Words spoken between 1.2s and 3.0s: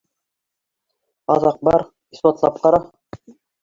Аҙаҡ бар, иҫбатлап ҡара